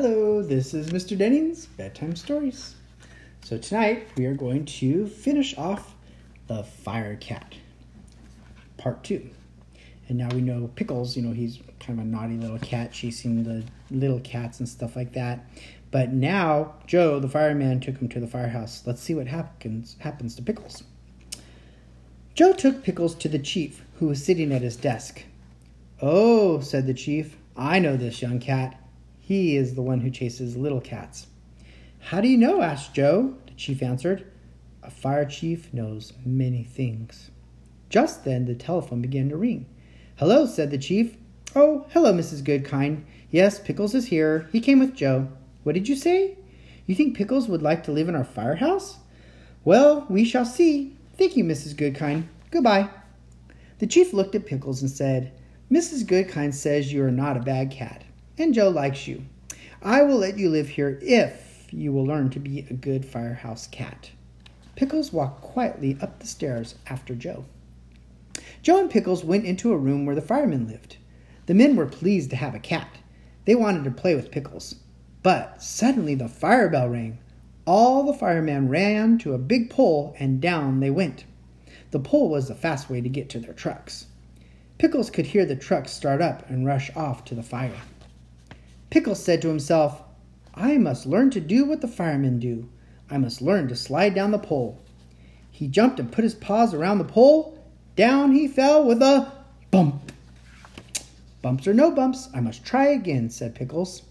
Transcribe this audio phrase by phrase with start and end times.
[0.00, 1.18] this is Mr.
[1.18, 2.76] Denning's Bedtime Stories.
[3.44, 5.94] So tonight we are going to finish off
[6.46, 7.54] the Fire Cat,
[8.78, 9.28] part two.
[10.08, 13.44] And now we know Pickles, you know, he's kind of a naughty little cat chasing
[13.44, 15.44] the little cats and stuff like that.
[15.90, 18.82] But now Joe, the fireman, took him to the firehouse.
[18.86, 20.84] Let's see what happens happens to Pickles.
[22.34, 25.24] Joe took Pickles to the chief, who was sitting at his desk.
[26.00, 28.78] Oh, said the chief, I know this young cat.
[29.24, 31.28] He is the one who chases little cats.
[32.00, 32.60] How do you know?
[32.60, 33.36] asked Joe.
[33.46, 34.26] The chief answered,
[34.82, 37.30] A fire chief knows many things.
[37.88, 39.66] Just then the telephone began to ring.
[40.16, 41.16] Hello, said the chief.
[41.54, 42.42] Oh, hello, Mrs.
[42.42, 43.04] Goodkind.
[43.30, 44.48] Yes, Pickles is here.
[44.50, 45.28] He came with Joe.
[45.62, 46.36] What did you say?
[46.86, 48.98] You think Pickles would like to live in our firehouse?
[49.64, 50.96] Well, we shall see.
[51.16, 51.76] Thank you, Mrs.
[51.76, 52.24] Goodkind.
[52.50, 52.90] Goodbye.
[53.78, 55.32] The chief looked at Pickles and said,
[55.70, 56.04] Mrs.
[56.04, 58.02] Goodkind says you are not a bad cat
[58.38, 59.24] and Joe likes you.
[59.82, 63.66] I will let you live here if you will learn to be a good firehouse
[63.66, 64.10] cat.
[64.76, 67.44] Pickles walked quietly up the stairs after Joe.
[68.62, 70.96] Joe and Pickles went into a room where the firemen lived.
[71.46, 72.98] The men were pleased to have a cat.
[73.44, 74.76] They wanted to play with Pickles.
[75.22, 77.18] But suddenly the fire bell rang.
[77.66, 81.24] All the firemen ran to a big pole and down they went.
[81.90, 84.06] The pole was the fast way to get to their trucks.
[84.78, 87.82] Pickles could hear the trucks start up and rush off to the fire.
[88.92, 90.02] Pickles said to himself,
[90.54, 92.68] I must learn to do what the firemen do.
[93.08, 94.82] I must learn to slide down the pole.
[95.50, 97.58] He jumped and put his paws around the pole.
[97.96, 99.32] Down he fell with a
[99.70, 100.12] bump.
[101.40, 104.02] Bumps or no bumps, I must try again, said Pickles.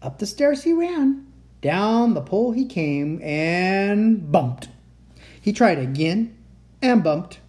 [0.00, 1.26] Up the stairs he ran.
[1.60, 4.68] Down the pole he came and bumped.
[5.38, 6.34] He tried again
[6.80, 7.40] and bumped.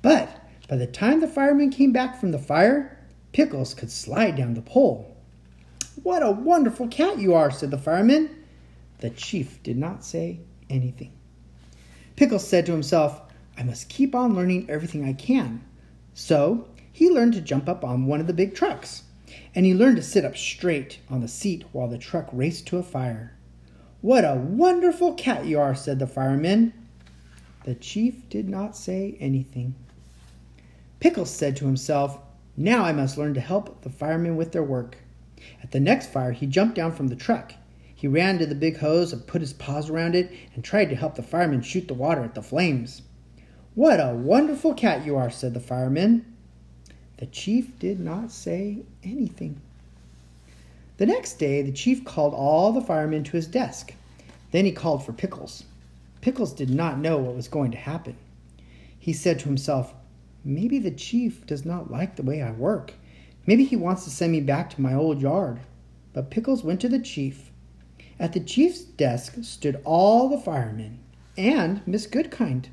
[0.00, 0.28] But
[0.68, 4.62] by the time the firemen came back from the fire, Pickles could slide down the
[4.62, 5.10] pole.
[6.02, 8.30] What a wonderful cat you are, said the fireman.
[8.98, 11.12] The chief did not say anything.
[12.16, 13.22] Pickles said to himself,
[13.56, 15.64] I must keep on learning everything I can.
[16.14, 19.04] So he learned to jump up on one of the big trucks,
[19.54, 22.78] and he learned to sit up straight on the seat while the truck raced to
[22.78, 23.36] a fire.
[24.00, 26.72] What a wonderful cat you are, said the fireman.
[27.64, 29.74] The chief did not say anything.
[31.00, 32.18] Pickles said to himself,
[32.56, 34.98] Now I must learn to help the firemen with their work.
[35.62, 37.54] At the next fire, he jumped down from the truck.
[37.94, 40.96] He ran to the big hose and put his paws around it and tried to
[40.96, 43.02] help the firemen shoot the water at the flames.
[43.74, 46.24] What a wonderful cat you are, said the fireman.
[47.16, 49.60] The chief did not say anything.
[50.96, 53.94] The next day, the chief called all the firemen to his desk.
[54.50, 55.64] Then he called for Pickles.
[56.20, 58.16] Pickles did not know what was going to happen.
[58.98, 59.92] He said to himself,
[60.44, 62.94] Maybe the chief does not like the way I work.
[63.46, 65.60] Maybe he wants to send me back to my old yard.
[66.12, 67.50] But Pickles went to the chief.
[68.18, 71.00] At the chief's desk stood all the firemen
[71.36, 72.66] and Miss Goodkind.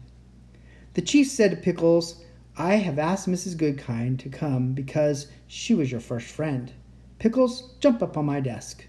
[0.94, 2.24] The chief said to Pickles,
[2.58, 3.56] I have asked Mrs.
[3.56, 6.72] Goodkind to come because she was your first friend.
[7.18, 8.86] Pickles, jump up on my desk.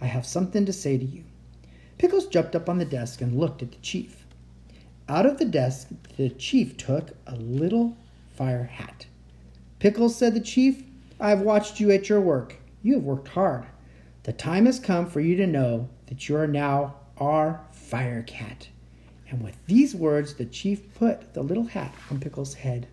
[0.00, 1.24] I have something to say to you.
[1.96, 4.24] Pickles jumped up on the desk and looked at the chief.
[5.08, 7.96] Out of the desk, the chief took a little
[8.36, 9.06] fire hat.
[9.78, 10.82] Pickles, said the chief,
[11.20, 12.56] I have watched you at your work.
[12.80, 13.66] You have worked hard.
[14.22, 18.68] The time has come for you to know that you are now our fire cat.
[19.28, 22.86] And with these words, the chief put the little hat on Pickles' head.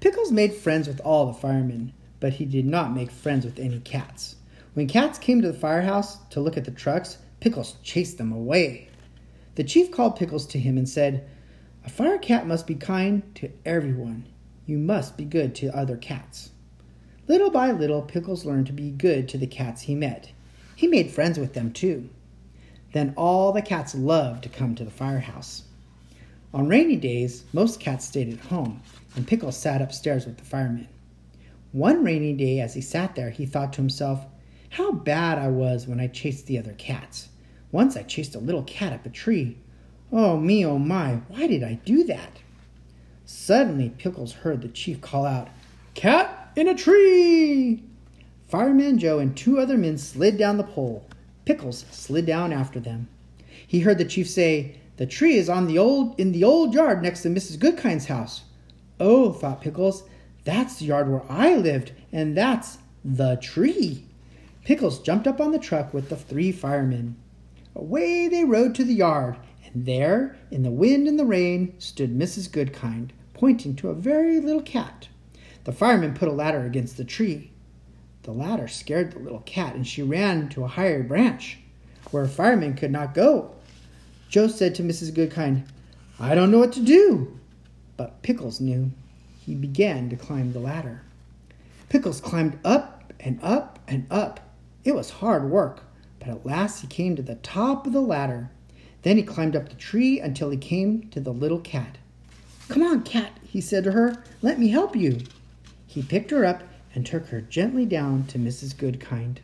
[0.00, 3.78] Pickles made friends with all the firemen, but he did not make friends with any
[3.78, 4.34] cats.
[4.74, 8.88] When cats came to the firehouse to look at the trucks, Pickles chased them away.
[9.54, 11.28] The chief called Pickles to him and said,
[11.84, 14.26] A fire cat must be kind to everyone.
[14.66, 16.50] You must be good to other cats.
[17.28, 20.30] Little by little, Pickles learned to be good to the cats he met.
[20.76, 22.08] He made friends with them too.
[22.92, 25.64] Then all the cats loved to come to the firehouse.
[26.54, 28.80] On rainy days, most cats stayed at home,
[29.16, 30.88] and Pickles sat upstairs with the firemen.
[31.72, 34.24] One rainy day, as he sat there, he thought to himself,
[34.70, 37.28] How bad I was when I chased the other cats.
[37.72, 39.58] Once I chased a little cat up a tree.
[40.12, 42.38] Oh me, oh my, why did I do that?
[43.24, 45.48] Suddenly, Pickles heard the chief call out,
[45.94, 47.84] Cat in a tree!
[48.48, 51.06] Fireman Joe and two other men slid down the pole.
[51.44, 53.08] Pickles slid down after them.
[53.66, 57.02] He heard the chief say, The tree is on the old in the old yard
[57.02, 57.58] next to Mrs.
[57.58, 58.44] Goodkind's house.
[58.98, 60.04] Oh, thought Pickles,
[60.44, 64.04] that's the yard where I lived, and that's the tree.
[64.64, 67.16] Pickles jumped up on the truck with the three firemen.
[67.74, 69.36] Away they rode to the yard,
[69.66, 72.48] and there, in the wind and the rain, stood Mrs.
[72.48, 75.08] Goodkind, pointing to a very little cat.
[75.66, 77.50] The fireman put a ladder against the tree.
[78.22, 81.58] The ladder scared the little cat, and she ran to a higher branch
[82.12, 83.50] where a fireman could not go.
[84.28, 85.10] Joe said to Mrs.
[85.10, 85.66] Goodkind,
[86.20, 87.36] I don't know what to do.
[87.96, 88.92] But Pickles knew.
[89.40, 91.02] He began to climb the ladder.
[91.88, 94.38] Pickles climbed up and up and up.
[94.84, 95.82] It was hard work,
[96.20, 98.52] but at last he came to the top of the ladder.
[99.02, 101.98] Then he climbed up the tree until he came to the little cat.
[102.68, 104.22] Come on, cat, he said to her.
[104.42, 105.18] Let me help you.
[105.96, 106.62] He picked her up
[106.94, 108.74] and took her gently down to Mrs.
[108.74, 109.38] Goodkind.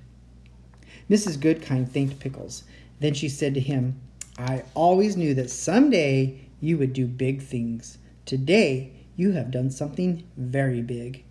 [1.08, 1.38] Mrs.
[1.38, 2.64] Goodkind thanked Pickles.
[3.00, 3.98] Then she said to him,
[4.36, 7.96] I always knew that someday you would do big things.
[8.26, 11.24] Today you have done something very big.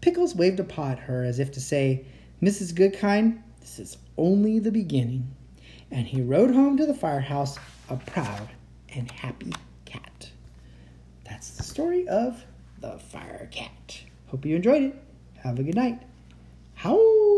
[0.00, 2.04] Pickles waved a paw at her as if to say,
[2.42, 2.74] Mrs.
[2.74, 5.36] Goodkind, this is only the beginning.
[5.92, 8.48] And he rode home to the firehouse a proud
[8.88, 9.52] and happy
[9.84, 10.30] cat.
[11.22, 12.44] That's the story of
[12.80, 14.03] the fire cat.
[14.26, 14.94] Hope you enjoyed it.
[15.42, 16.00] Have a good night.
[16.74, 17.33] Howl!